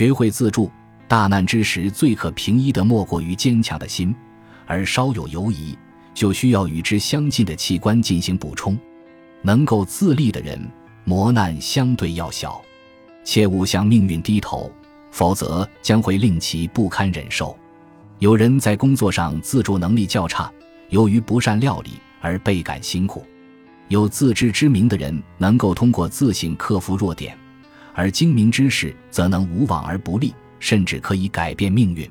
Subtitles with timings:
[0.00, 0.70] 学会自助，
[1.06, 4.14] 大难之时最可平一的莫过于坚强的心，
[4.64, 5.76] 而稍有犹疑，
[6.14, 8.78] 就需要与之相近的器官进行补充。
[9.42, 10.58] 能够自立的人，
[11.04, 12.62] 磨难相对要小。
[13.24, 14.72] 切勿向命运低头，
[15.10, 17.54] 否则将会令其不堪忍受。
[18.20, 20.50] 有人在工作上自助能力较差，
[20.88, 21.90] 由于不善料理
[22.22, 23.22] 而倍感辛苦。
[23.88, 27.36] 有自知之明的人能够通过自省克服弱点，
[27.94, 32.10] 而精明之士则能无往而不利，甚至可以改变命运。